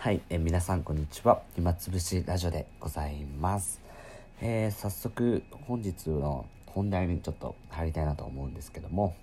[0.00, 1.42] はい、え皆さんこんにちは。
[1.56, 3.80] 暇つぶしラジオでございます、
[4.40, 9.16] えー早速本日の本題にちょっと入りたいなと思うんですけども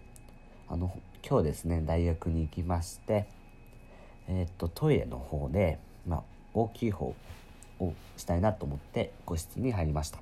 [0.68, 0.94] あの
[1.26, 3.26] 今日ですね大学に行きまして
[4.28, 7.16] えーっとトイレの方で、まあ、大きい方
[7.80, 10.20] をしたいなと思って個室に入りました。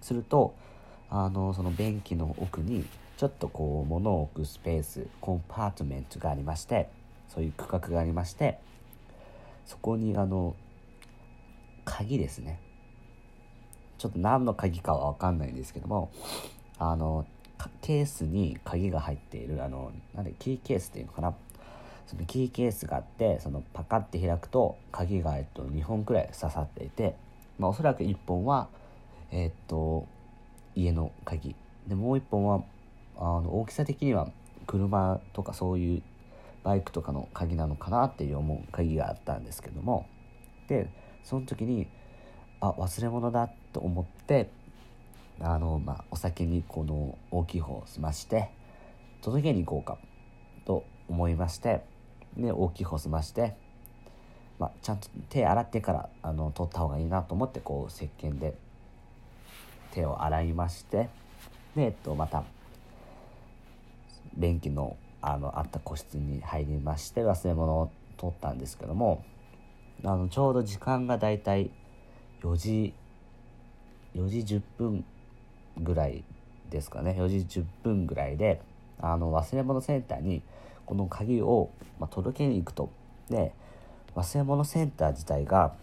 [0.00, 0.54] すると
[1.10, 2.86] あのその便器の奥に
[3.18, 6.88] ちょっとこう物を置くスペースコンパートメントがありまして
[7.28, 8.58] そういう区画がありまして
[9.66, 10.56] そこにあの
[11.84, 12.60] 鍵ですね。
[13.98, 16.10] ちょっと何の鍵かは分かんないんですけども
[16.78, 17.24] あの
[17.82, 21.34] ケースに鍵が入っているあのなんでキーケースっていうのかな。
[22.06, 27.14] そのキーケースがあってそのパカッて開くと鍵が、えっと、2本くらい刺さっていて、
[27.58, 28.68] まあ、おそらく1本は
[29.30, 30.06] えっと
[30.74, 31.54] 家の鍵。
[31.86, 32.62] でもう1本は
[33.16, 34.28] あの大きさ的には
[34.66, 36.02] 車とかそういう
[36.64, 40.06] バイクとかの鍵なのかなっていう思う鍵があったんですけども。
[40.68, 40.88] で
[41.22, 41.86] その時に
[42.60, 44.50] あ忘れ物だと思って
[45.40, 48.50] あの、まあ、お酒にこの大きい方を済まして
[49.20, 49.98] 届けに行こうか
[50.64, 51.82] と思いまして
[52.36, 53.56] で大きい方を済まして、
[54.58, 58.54] まあ、ちゃんと手洗ってからあの取った方がいいなと思ってこう石鹸で
[59.92, 61.08] 手を洗いまして
[61.76, 62.44] で、えっと、また
[64.36, 69.24] 便器のあのあった個室に入りまして忘れ物を取ったんですけども
[70.04, 71.70] あのちょうど時間がだいたい
[72.42, 72.94] 4時
[74.14, 75.04] 4時10分
[75.78, 76.24] ぐらい
[76.70, 77.16] ですかね。
[77.18, 78.60] 4時10分ぐらいで
[79.00, 80.42] あの忘れ物センターに
[80.86, 82.90] この鍵を、まあ、届けに行くと。
[83.30, 83.54] で
[84.14, 85.74] 忘れ物センター自体が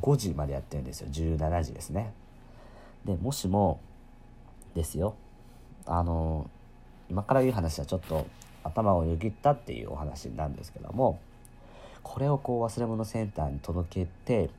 [0.00, 1.08] 5時までやってるんですよ。
[1.10, 2.12] 17時ですね。
[3.04, 3.80] でもしも
[4.74, 5.16] ですよ。
[5.84, 6.48] あの
[7.10, 8.26] 今から言う話はちょっと
[8.64, 11.18] 頭をよぎったっていうお話なんですけども
[12.02, 14.50] これをこう忘れ物センターに届けて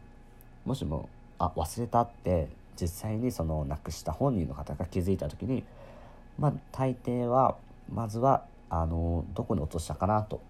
[0.65, 2.47] もしもあ忘れたって
[2.79, 5.63] 実際にそのなくした本人の方が気づいた時に
[6.37, 7.55] まあ大抵は
[7.93, 10.41] まずはあのどこに落としたかなと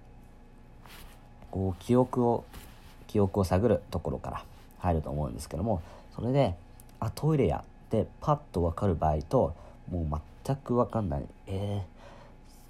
[1.51, 2.43] こう記憶を
[3.07, 4.43] 記憶を探るところから
[4.79, 5.81] 入ると思うんですけども
[6.15, 6.53] それで
[6.99, 9.55] あトイレやってパッと分かる場合と
[9.89, 11.23] もう全く分かんない。
[11.47, 11.98] えー、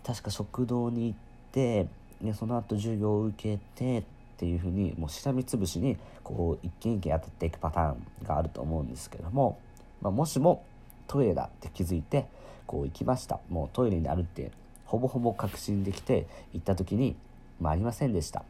[0.09, 1.17] 確か食堂に行っ
[1.51, 1.85] て
[2.19, 4.03] でその後授業を受けてっ
[4.37, 9.59] ていう風にもうしらみつぶしにこう一軒一軒当たっていくパターンがあると思うんですけども、
[10.01, 10.65] まあ、もしも
[11.05, 12.25] トイレだって気づいて
[12.65, 13.39] こう行きました。
[13.49, 14.51] もうトイレにあるって
[14.85, 17.15] ほぼほぼ確信できて行った時に、
[17.61, 18.43] まあ、ありませんでした。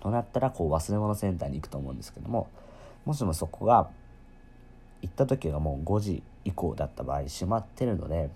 [0.00, 2.48] となったらこう忘れ物センターに行くと思うんですけども
[3.04, 3.88] もしもそこが
[5.00, 8.28] 行った時がもう5時以降だった場合閉まってるので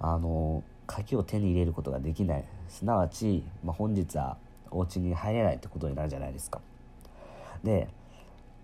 [0.00, 2.44] あの鍵を手に入れることができない。
[2.68, 4.36] すなわち、まあ、本日は
[4.70, 6.60] お家に入れないってことになるじゃないですか。
[7.62, 7.88] で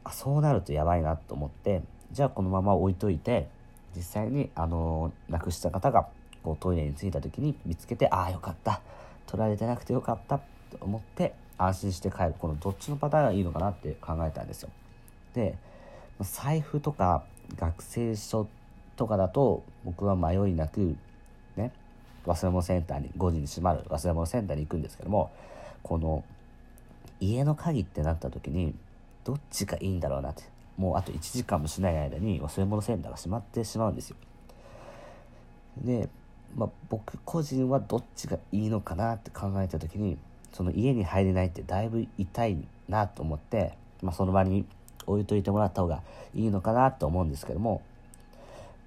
[0.04, 3.48] あそうなるとやばいなと思ってじゃあこのまま置いといて
[3.94, 6.08] 実際にあの亡くした方が
[6.42, 8.80] こうトイレに着いた時に見つけてああよかった。
[9.26, 10.44] 取られてなくてよかったと
[10.80, 12.34] 思って安心して帰る。
[12.38, 14.70] このどっちのパターンがいいのかなって考えたんですよ。
[15.34, 15.56] で
[16.20, 17.24] 財布とか
[17.56, 18.48] 学生証
[18.96, 20.96] とかだと僕は迷いなく
[22.28, 25.30] 忘れ物センターに5時に閉まる忘れ物センターに行くんですけども
[25.82, 26.24] この
[27.20, 28.74] 家の鍵ってなった時に
[29.24, 30.44] どっちがいいんだろうなって
[30.76, 34.16] もうあと1時間もしない間に忘れ物センターが閉まってしまうんですよ。
[35.78, 36.08] で、
[36.56, 40.18] まあ、僕個人はどっちがいいのかなって考えた時に
[40.52, 42.58] その家に入れないってだいぶ痛い
[42.88, 44.64] なと思って、まあ、その場に
[45.06, 46.02] 置いといてもらった方が
[46.34, 47.82] いいのかなと思うんですけども、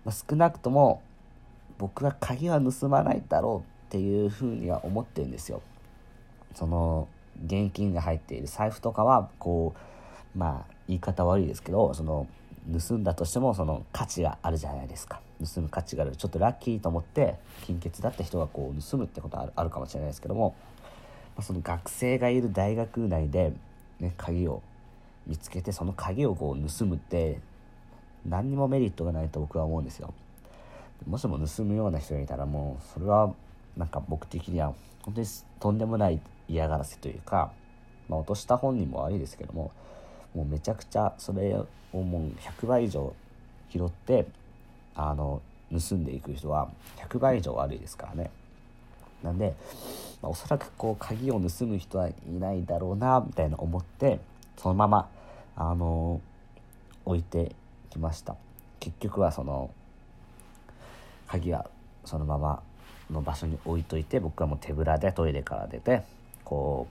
[0.06, 1.02] まあ、少なくとも
[1.82, 5.64] 僕は鍵は盗まないだろうっていうふうには思ってるんですよ。
[6.54, 7.08] その
[7.44, 9.74] 現金が入っている財布とかはこ
[10.36, 12.28] うまあ言い方悪いですけどその
[12.88, 15.22] 盗んだとしてもその価値があるじゃないですか。
[15.44, 17.34] 盗む価値があるちょっとラッキーと思って
[17.66, 20.54] 金欠だった人がこう盗むってことはあるかもしれないですけども、
[21.36, 23.54] ま、その学生がいる大学内で、
[24.00, 24.62] ね、鍵を
[25.26, 27.40] 見つけてその鍵をこう盗むって
[28.24, 30.14] 何にもメリットがないと僕は思うんですよ。
[31.08, 33.34] もしも盗むような人がいたらもうそれは
[33.76, 35.28] なんか僕的には本当に
[35.60, 37.52] とんでもない嫌がらせというか、
[38.08, 39.72] まあ、落とした本人も悪いですけども
[40.36, 43.14] もうめちゃくちゃそれをもう100倍以上
[43.70, 44.28] 拾って
[44.96, 48.30] あの盗んでいく人は100倍以上悪いですからね。
[49.24, 49.54] なんで、
[50.22, 54.20] まあ、おそらくこう鍵を盗む人はいないだろうなみたいな思って
[54.58, 55.10] そのまま
[55.56, 56.22] あの
[57.06, 57.56] 置いて
[57.90, 58.36] きました。
[58.80, 59.70] 結局はその
[61.32, 61.66] 鍵は
[62.04, 62.62] そのまま
[63.10, 66.04] の場所に置いといて僕はもう手ぶらでトイレから出て
[66.44, 66.88] こ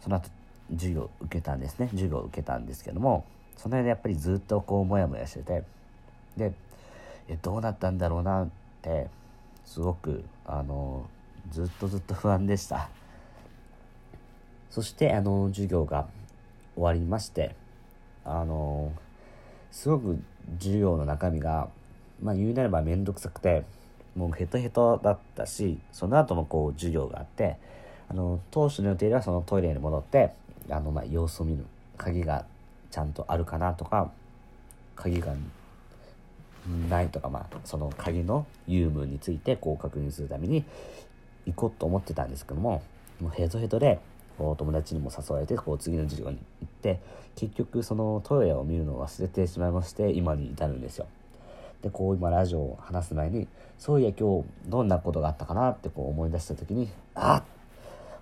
[0.00, 0.28] うその後
[0.72, 1.88] 授業受けたんですね。
[1.88, 3.24] 授業を受けたんですけども
[3.56, 5.62] その間やっぱりずっとこうモヤモヤしてて
[6.36, 6.52] で
[7.28, 8.48] えどうなったんだろうなっ
[8.82, 9.08] て
[9.64, 11.06] すごくあの
[11.50, 12.90] ずっとずっと不安でした。
[14.70, 16.06] そしてあの授業が
[16.74, 17.54] 終わりまして
[18.24, 18.92] あの
[19.70, 20.22] すごく
[20.58, 21.68] 授業の中身が
[22.22, 23.64] まあ言うなれば面倒くさくて
[24.16, 27.56] もうヘトヘトだったしその後もこう授業があって
[28.08, 30.32] あの当初の予定ではそのトイレに戻って
[30.70, 31.64] あのまあ様子を見る
[31.96, 32.44] 鍵が
[32.90, 34.10] ちゃんとあるかなとか
[34.94, 35.34] 鍵が
[36.88, 40.64] ないとかまあその鍵の有無についてこう確認するために
[41.46, 42.82] 行こうと思ってたんですけども
[43.20, 43.98] もうヘトヘトで
[44.38, 47.00] こう友達にも誘われてこう次の授業に行って
[47.34, 51.06] 結局そのトイレを見るのを忘れてしまいまして今に至るんですよ。
[51.82, 53.48] でこう今ラジオを話す前に
[53.78, 57.42] そういや今日どんなことがあったかなってこう思い出した時にあ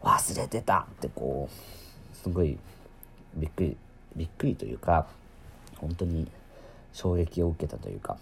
[0.03, 2.59] 忘れてたってこうすごい
[3.37, 3.77] びっくり
[4.17, 5.07] びっくりというか
[5.77, 6.27] 本当に
[6.93, 8.17] 衝撃を受けたというか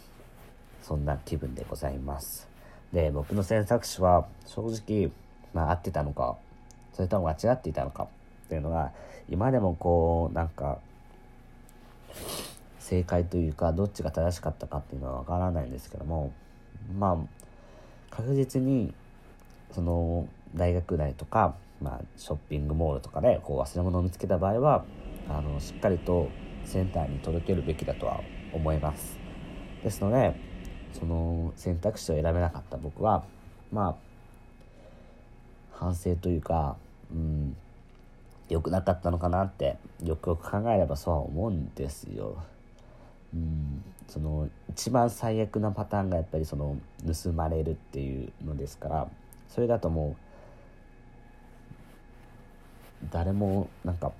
[0.82, 2.48] そんな気分でございます。
[2.92, 5.10] で僕の選択肢は正直
[5.52, 6.36] まあ合ってたのか
[6.94, 8.92] それとも間違っていたのかっていうのが
[9.28, 10.78] 今でもこうなんか
[12.88, 16.32] 正解というかどっちが正しかったかっていうのはわからないんですけども
[16.98, 18.94] まあ確実に
[19.72, 24.86] その大学内とか、まあ、ショッピングモールとかでこう忘れ物を見つけた場合は
[25.28, 26.30] あのしっかりと
[26.64, 28.22] センターに届けるべきだとは
[28.54, 29.18] 思います
[29.84, 30.34] ですので
[30.98, 33.22] その選択肢を選べなかった僕は
[33.70, 33.96] まあ
[35.72, 36.78] 反省というか
[37.12, 37.54] うん
[38.48, 42.42] 良くなかったのかなってよくよく考えればそうは思うんですよ。
[43.34, 43.82] うん。
[44.08, 46.76] その一番最悪なパターンがやっぱりその
[47.06, 49.08] 盗まれるっていうのですから
[49.48, 50.16] それだとも
[53.02, 54.12] う誰もなんか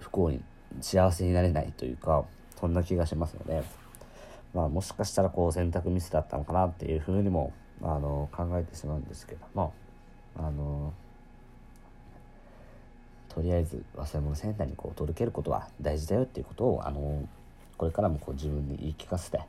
[0.00, 0.40] 不幸に
[0.80, 2.24] 幸せになれないというか
[2.58, 3.62] そんな気がしますので、
[4.54, 7.52] まあ、もしかしたらこう選択ミスだったのかなっていうふうにも
[7.82, 9.74] あの考えてしまうんですけども
[10.36, 10.94] あの
[13.28, 17.28] とりあえず忘れ物センターにこう届けることは大事だよっていうことをあの
[17.78, 19.40] これからもこう自分に言い聞かせて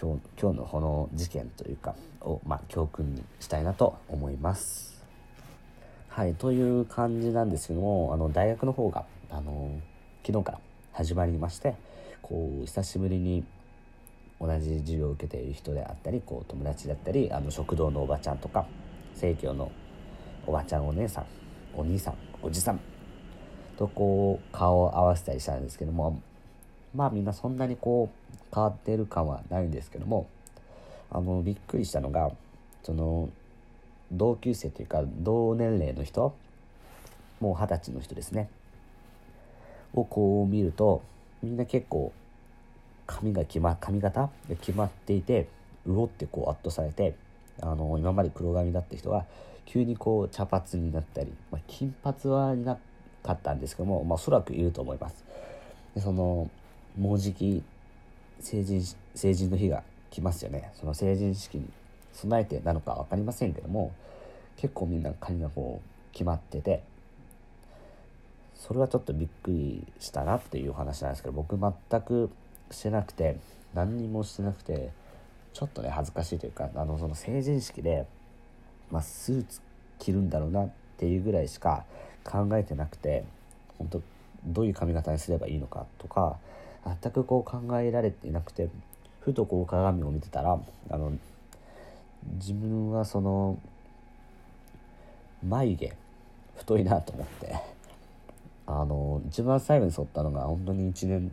[0.00, 5.02] 今日今日のこの事件というかを、まあ、教訓にしたいなと思います。
[6.08, 9.80] はいという感じなんですけどもあの大学の方があの
[10.26, 10.60] 昨日から
[10.92, 11.74] 始まりまして
[12.20, 13.44] こう久しぶりに
[14.38, 18.66] 同じ授業を受けている人であったりこう友達だったりあの食堂のおばちゃんとか
[19.14, 19.72] 生協の
[20.46, 21.26] おばちゃんお姉さん
[21.74, 22.80] お兄さんおじさん
[23.78, 26.20] とこう顔を合わせたりしたんですけども
[26.94, 30.28] まあみんなそんなにこう変わってる感はないんですけども
[31.10, 32.30] あのびっくりしたのが
[32.82, 33.28] その
[34.12, 36.34] 同級生というか同年齢の人
[37.40, 38.48] もう二十歳の人ですね
[39.94, 41.02] をこう見ると
[41.42, 42.12] みんな結構
[43.06, 44.30] 髪が決ま髪型が
[44.60, 45.48] 決まっていて
[45.86, 47.14] うおってこう圧倒されて
[47.60, 49.24] あの今まで黒髪だった人は
[49.66, 52.78] 急にこう茶髪になったり、まあ、金髪はな
[53.22, 55.24] かったんですけども、まあ、おそらくいると思います。
[55.94, 56.50] でその
[56.98, 57.62] もうじき
[58.40, 58.82] 成人
[59.14, 60.70] 成人の日が来ますよね。
[60.74, 61.68] その成人式に
[62.12, 63.92] 備えてなのか分かりませんけども
[64.56, 66.82] 結構みんな髪がこう決まってて
[68.54, 72.30] それはちょっとびっくりしたなっていうお話なんですけど僕全く
[72.70, 73.36] してなくて
[73.74, 74.90] 何にもしてなくて
[75.52, 78.06] ちょっとね恥ずかしいというかあのその成人式で、
[78.90, 79.60] まあ、スーツ
[79.98, 81.84] 着るんだろうなっていうぐらいしか
[82.24, 83.24] 考えてなくて
[83.78, 84.02] 本当
[84.46, 86.36] どういう髪型にすればいいのかとか
[86.84, 88.68] 全くこう考えられていなくて
[89.20, 90.58] ふとこう鏡を見てたら
[90.90, 91.12] あの
[92.34, 93.58] 自分はその
[95.46, 95.92] 眉毛
[96.56, 97.54] 太いなと思って
[98.66, 101.32] あの一番最後に剃ったのが本当に1年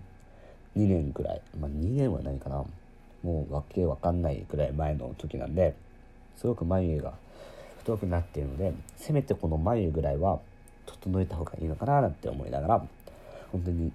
[0.76, 2.64] 2年くらいまあ2年はないかな。
[3.24, 5.76] もうわけわかんないくらい前の時なんで
[6.38, 7.14] すごく眉毛が
[7.80, 10.40] 太くなっているのでせめてこの眉ぐらいは
[10.86, 12.86] 整えた方がいいのかななんて思いながら
[13.52, 13.92] 本当に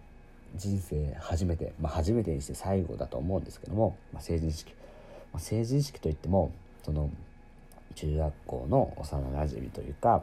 [0.57, 4.73] 人生初めて、まあ、初めてにして最後だと思うんですけども、まあ、成人式、
[5.33, 6.53] まあ、成人式といっても
[6.85, 7.11] その
[7.95, 10.23] 中学校の幼なじみというか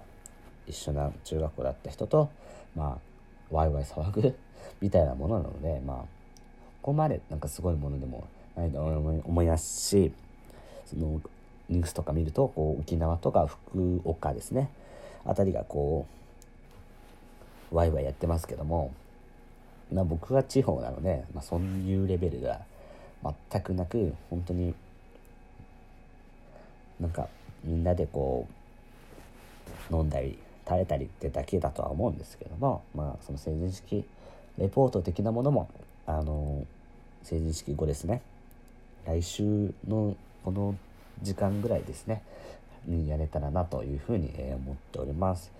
[0.67, 2.29] 一緒な中学校だった人と
[2.75, 4.35] まあワイワイ騒ぐ
[4.79, 6.05] みたいなものなのでまあこ
[6.83, 8.23] こまでなんかすごいものでも
[8.55, 10.13] ないと思いますし
[10.85, 11.21] その
[11.69, 14.69] ニュースとか見るとこう沖縄とか福岡ですね。
[15.23, 16.05] あたりがこ
[17.71, 18.91] うワイワイやってますけども
[19.91, 22.61] まあ、僕は地方なので、まあ、そういうレベルが
[23.51, 24.73] 全くなく本当に
[26.99, 27.27] なんか
[27.63, 28.47] みんなでこ
[29.91, 34.05] う飲んだり耐えたりってだけだとは思うんですけどもまあその成人式
[34.57, 35.69] レポート的なものも
[36.05, 36.65] あの
[37.23, 38.21] 成人式後ですね。
[39.05, 40.75] 来週のこの
[41.21, 42.21] 時間ぐらいですね
[42.85, 45.51] にやれたらなというふうに思っております。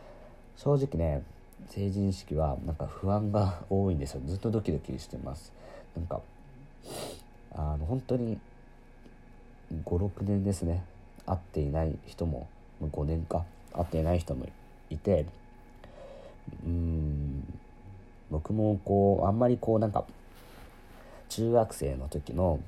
[0.58, 1.24] 正直ね
[1.70, 4.22] 成人式はなんか不安が多いんですよ。
[4.26, 5.54] ずっとドキドキしてます。
[5.96, 6.22] なんか
[7.54, 8.40] あの本当に
[9.86, 10.84] 56年ですね。
[11.26, 12.48] 会っていない人も
[12.82, 13.46] 5年か。
[13.74, 14.46] 会っていない人も
[14.90, 15.26] いて
[16.66, 17.44] うん
[18.30, 20.06] 僕もこうあんまりこうなんか
[21.30, 22.60] 中学生の時の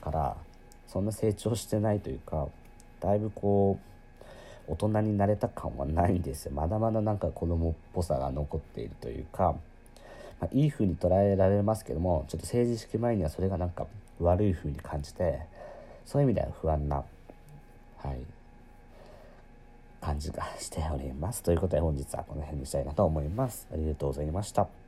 [0.00, 0.36] から
[0.88, 2.46] そんな成長してないというか
[3.00, 3.95] だいぶこう
[4.68, 6.52] 大人になれた感はないんですよ。
[6.52, 9.54] まだまだなんか子供っぽさが残っているというか、
[10.40, 13.86] まあ、いい風に捉えられますけどもちょっと成人式前にはそれがなんか
[14.20, 15.40] 悪い風に感じて
[16.04, 17.02] そういう意味では不安なは
[18.12, 18.18] い
[20.00, 21.42] 感じがしております。
[21.42, 23.66] ということで本日はこの辺にしたいなと思います。
[23.72, 24.85] ありがとうございました。